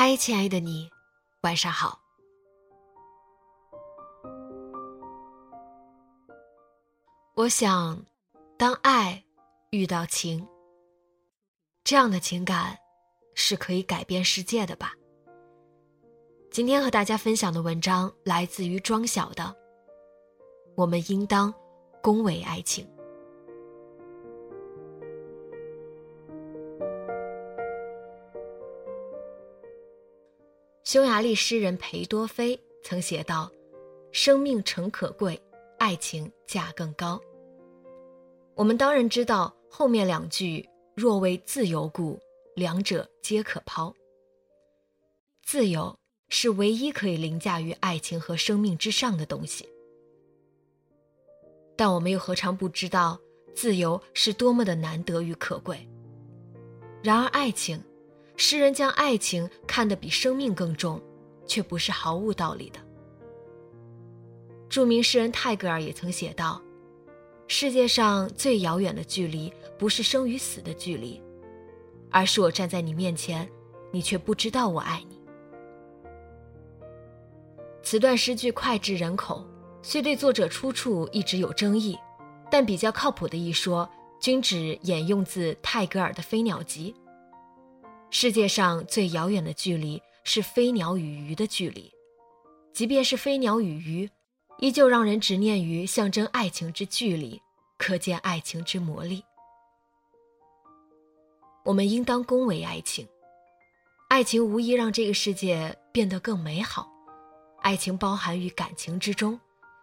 [0.00, 0.88] 嗨，亲爱的你，
[1.40, 1.98] 晚上好。
[7.34, 8.00] 我想，
[8.56, 9.24] 当爱
[9.70, 10.46] 遇到情，
[11.82, 12.78] 这样的情感
[13.34, 14.92] 是可以改变世界的吧？
[16.52, 19.52] 今天和大家分享的文章来自于庄晓的。
[20.76, 21.52] 我们应当
[22.00, 22.88] 恭维爱情。
[30.88, 33.52] 匈牙利诗人裴多菲曾写道
[34.10, 35.38] ：“生命诚可贵，
[35.78, 37.20] 爱情价更高。”
[38.56, 42.18] 我们当然知道后面两句“若为自由故，
[42.54, 43.94] 两者皆可抛。”
[45.44, 45.94] 自由
[46.30, 49.68] 是唯一可以凌驾于爱情和生命之上的东西，
[51.76, 53.20] 但我们又何尝不知道
[53.54, 55.86] 自由是多么的难得与可贵？
[57.02, 57.78] 然而爱情。
[58.40, 61.02] 诗人将爱情看得比生命更重，
[61.44, 62.78] 却不是毫无道理的。
[64.68, 66.62] 著名诗人泰戈尔也曾写道
[67.48, 71.20] ：“世界上最遥远的距离，不是生与死的距离，
[72.12, 73.46] 而是我站在你面前，
[73.90, 75.18] 你却不知道我爱你。”
[77.82, 79.44] 此段诗句脍炙人口，
[79.82, 81.98] 虽对作者出处一直有争议，
[82.48, 86.94] 但比较靠谱的一说，均指引用自泰戈尔的《飞鸟集》。
[88.10, 91.92] 世界上最遥远的距离是飞鸟与鱼的距离，
[92.72, 94.10] 即便是飞鸟与鱼，
[94.58, 97.40] 依旧让人执念于象征爱情之距离，
[97.76, 99.22] 可见爱情之魔力。
[101.64, 103.06] 我们应当恭维爱情，
[104.08, 106.90] 爱情无疑让这个世界变得更美好，
[107.60, 109.38] 爱情包含于感情之中，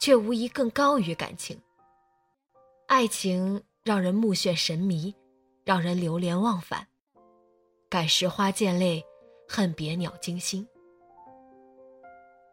[0.00, 1.56] 却无疑更高于感情。
[2.88, 5.14] 爱情让人目眩神迷，
[5.64, 6.88] 让人流连忘返。
[7.90, 9.02] 感时花溅泪，
[9.48, 10.62] 恨别鸟惊心。《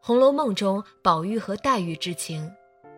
[0.02, 2.50] 红楼梦》中宝玉和黛玉之情，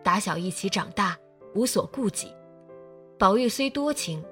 [0.04, 1.18] 打小一起长大，
[1.56, 2.32] 无所顾忌。
[3.18, 4.24] 宝玉虽多情，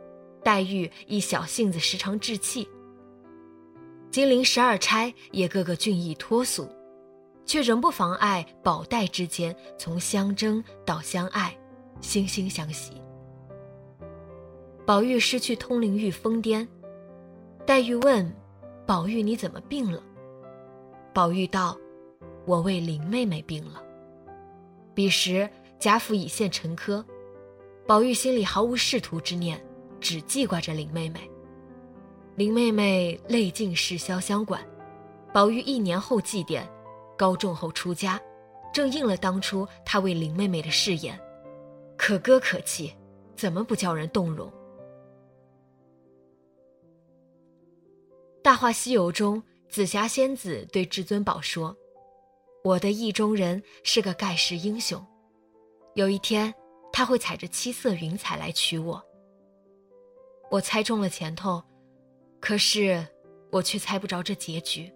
[0.45, 2.69] 黛玉亦小性子，时常置气。
[4.13, 6.69] 金陵十二钗也个个俊逸脱俗，
[7.45, 11.59] 却仍不妨碍宝黛之间从相争到相爱，
[12.01, 13.03] 惺惺相惜。
[14.87, 16.69] 宝玉失去通灵玉，疯癫。
[17.67, 18.33] 黛玉问
[18.87, 20.01] ：“宝玉，你怎么病了？”
[21.13, 21.77] 宝玉道
[22.47, 23.83] ：“我为林妹妹病了。”
[24.95, 27.05] 彼时贾府已现陈科，
[27.85, 29.61] 宝玉心里毫无仕途之念，
[30.01, 31.29] 只记挂着林妹妹。
[32.37, 34.63] 林妹妹泪尽逝潇湘馆，
[35.35, 36.63] 宝玉一年后祭奠，
[37.19, 38.21] 高中后出家，
[38.73, 41.19] 正应了当初他为林妹妹的誓言，
[41.97, 42.95] 可歌可泣，
[43.35, 44.49] 怎么不叫人动容？
[48.47, 51.77] 《大话西游》中，紫霞仙子对至尊宝说
[52.63, 55.05] ：“我的意中人是个盖世英雄，
[55.97, 56.55] 有一天
[56.93, 59.05] 他会踩着七色云彩来娶我。”
[60.49, 61.61] 我猜中了前头，
[62.39, 63.05] 可是
[63.51, 64.93] 我却猜不着这结局。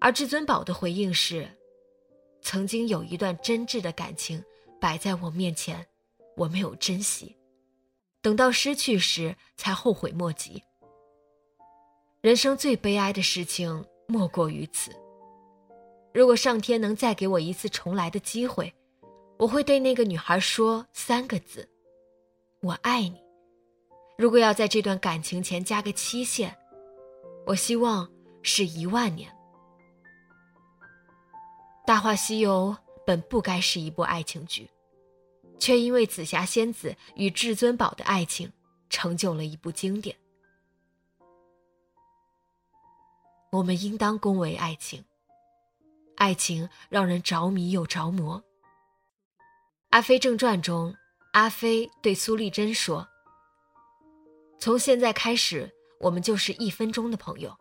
[0.00, 1.46] 而至尊宝的回应是
[2.40, 4.42] ：“曾经有一段真挚的感情
[4.80, 5.86] 摆在我面前，
[6.34, 7.36] 我没有珍惜，
[8.22, 10.62] 等到失去时才后悔莫及。”
[12.20, 14.90] 人生最悲哀的事情莫过于此。
[16.12, 18.74] 如果上天能再给我一次重来的机会，
[19.38, 21.68] 我会对那个女孩说三个字
[22.60, 23.22] ：“我爱你。”
[24.18, 26.52] 如果要在这段感情前加个期限，
[27.46, 28.10] 我希望
[28.42, 29.30] 是一万年。
[31.86, 32.76] 《大话西游》
[33.06, 34.68] 本不该是一部爱情剧，
[35.56, 38.52] 却因为紫霞仙子与至尊宝的爱情，
[38.90, 40.16] 成就了一部经典。
[43.50, 45.04] 我们应当恭维爱情。
[46.16, 48.40] 爱情让人着迷又着魔。
[49.90, 50.94] 《阿飞正传》中，
[51.32, 53.08] 阿飞对苏丽珍说
[54.60, 57.56] ：“从现在开始，我们就是一分钟的朋友。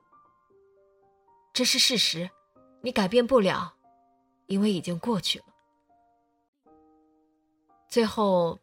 [1.53, 2.29] 这是事实，
[2.81, 3.75] 你改变不了，
[4.47, 5.45] 因为已经过去了。”
[7.87, 8.59] 最后，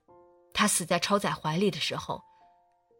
[0.52, 2.22] 他死在超载怀里的时候，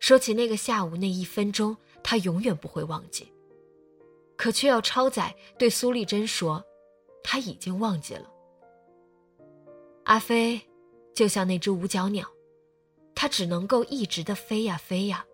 [0.01, 3.34] 说起那个下午那一分钟，他永远不会忘记。
[4.37, 6.65] 可却要超载对苏丽珍说。
[7.27, 8.31] 他已经忘记了。
[10.05, 10.61] 阿飞，
[11.15, 12.31] 就像那只五脚鸟，
[13.15, 15.25] 它只能够一直的飞呀飞呀，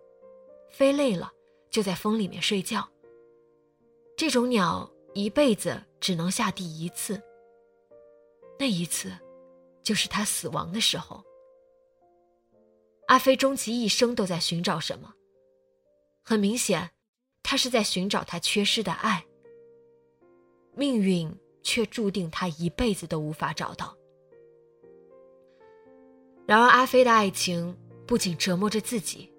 [0.69, 1.29] 飞累了
[1.69, 2.89] 就在风里面睡觉。
[4.15, 7.21] 这种鸟一辈子只能下地一次，
[8.57, 9.11] 那一次，
[9.83, 11.21] 就是它死亡的时候。
[13.07, 15.13] 阿飞终其一生都在寻找什么？
[16.23, 16.89] 很明显，
[17.43, 19.25] 他是在寻找他缺失的爱。
[20.75, 21.35] 命运。
[21.63, 23.95] 却注定他一辈子都无法找到。
[26.47, 27.77] 然而，阿飞的爱情
[28.07, 29.31] 不仅折磨着自己，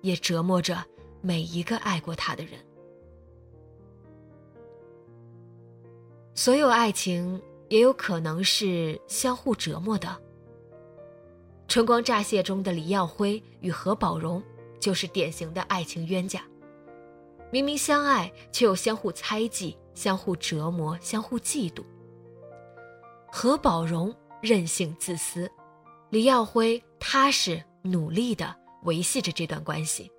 [0.00, 0.82] 也折磨着
[1.20, 2.58] 每一个爱过他的人。
[6.34, 7.38] 所有爱情
[7.68, 10.08] 也有可能是相互折磨的。
[11.68, 14.42] 《春光乍泄》中的李耀辉与何宝荣
[14.80, 16.42] 就是典型的爱情冤家，
[17.52, 19.76] 明明相爱，却又相互猜忌。
[19.92, 21.84] 相互折磨，相互嫉妒。
[23.30, 25.50] 何宝荣任性自私，
[26.08, 30.10] 李耀辉踏实努力的维系着这段关系，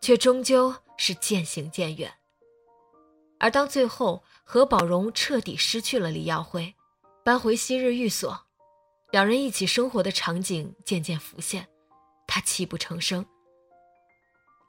[0.00, 2.12] 却终究是渐行渐远。
[3.38, 6.74] 而当最后何宝荣彻底失去了李耀辉，
[7.22, 8.46] 搬回昔日寓所，
[9.12, 11.68] 两人一起生活的场景渐渐浮现，
[12.26, 13.24] 他泣不成声。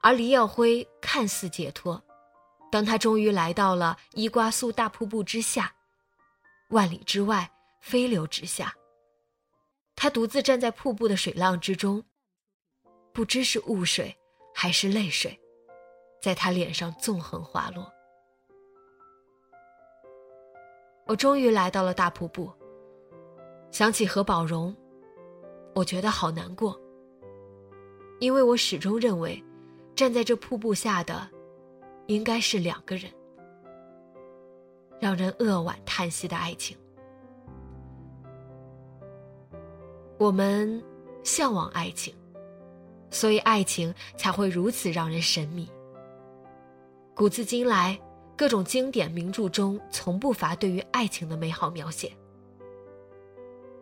[0.05, 1.99] 而李耀辉看似解脱。
[2.71, 5.73] 当他终于来到了伊瓜苏大瀑布之下，
[6.69, 8.71] 万里之外，飞流直下。
[9.95, 12.03] 他独自站在瀑布的水浪之中，
[13.13, 14.15] 不知是雾水
[14.53, 15.39] 还是泪水，
[16.21, 17.91] 在他脸上纵横滑落。
[21.07, 22.53] 我终于来到了大瀑布，
[23.71, 24.75] 想起何宝荣，
[25.73, 26.79] 我觉得好难过，
[28.19, 29.43] 因为我始终认为，
[29.95, 31.29] 站在这瀑布下的。
[32.07, 33.11] 应该是两个人，
[34.99, 36.77] 让人扼腕叹息的爱情。
[40.19, 40.83] 我们
[41.23, 42.13] 向往爱情，
[43.09, 45.67] 所以爱情才会如此让人神秘。
[47.15, 47.99] 古自今来，
[48.37, 52.11] 各种经典名著中从不乏对于爱情的美好描写。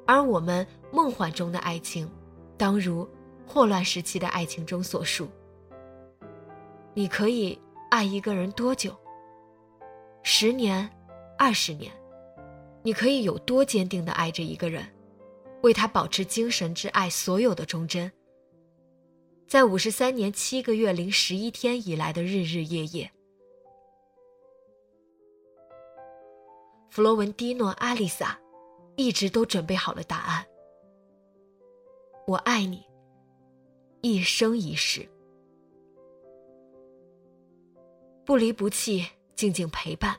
[0.08, 2.10] 而我们梦幻中的爱情，
[2.58, 3.06] 当如
[3.46, 5.28] 霍乱时期的爱情中所述，
[6.94, 7.60] 你可以。
[7.94, 8.92] 爱一个人多久？
[10.24, 10.90] 十年，
[11.38, 11.94] 二十年，
[12.82, 14.84] 你可以有多坚定的爱着一个人，
[15.62, 18.12] 为他保持精神之爱所有的忠贞。
[19.48, 23.12] 在五十三年七个月零十一天以来的日日夜夜，
[26.90, 28.40] 弗罗文蒂诺·阿丽萨
[28.96, 30.44] 一直都准备好了答案。
[32.26, 32.84] 我爱你，
[34.02, 35.08] 一生一世。
[38.26, 40.18] 不离不弃，静静陪伴。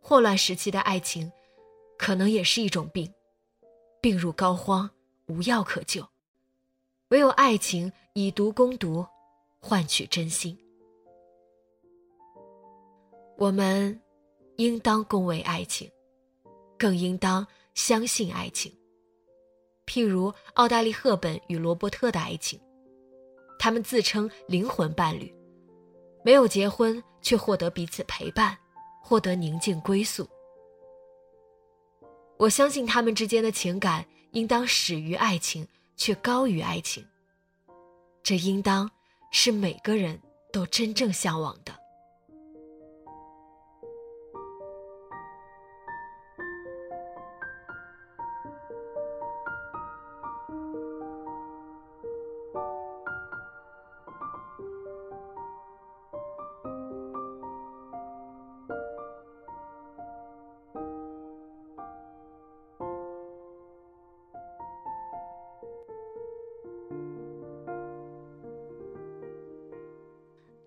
[0.00, 1.30] 霍乱时期的爱情，
[1.98, 3.12] 可能也是一种病，
[4.00, 4.88] 病入膏肓，
[5.26, 6.06] 无药可救。
[7.08, 9.04] 唯有爱情以毒攻毒，
[9.58, 10.56] 换取真心。
[13.36, 14.00] 我们
[14.56, 15.90] 应当恭维爱情，
[16.78, 18.72] 更应当相信爱情。
[19.86, 22.60] 譬如奥黛丽·赫本与罗伯特的爱情，
[23.58, 25.34] 他们自称灵魂伴侣。
[26.28, 28.54] 没有结婚，却获得彼此陪伴，
[29.00, 30.28] 获得宁静归宿。
[32.36, 35.66] 我相信他们之间的情感应当始于爱情，
[35.96, 37.02] 却高于爱情。
[38.22, 38.90] 这应当
[39.32, 40.20] 是每个人
[40.52, 41.74] 都真正向往的。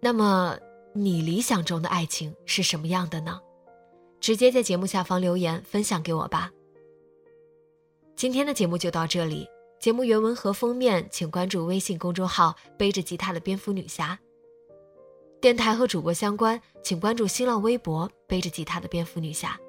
[0.04, 0.58] 那么，
[0.94, 3.40] 你理想中的爱情是什么样的呢？
[4.20, 6.52] 直接在节目下方留言分享给我吧。
[8.16, 9.48] 今天的节目就到这里，
[9.80, 14.20] 节目原文和封面请关注微信公众号“背着吉他的蝙蝠女侠”。
[15.40, 19.60] 电台和主播相关，请关注新浪微博“背着吉他的蝙蝠女侠”。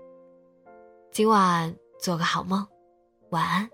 [1.13, 2.67] 今晚做个好梦，
[3.31, 3.69] 晚安。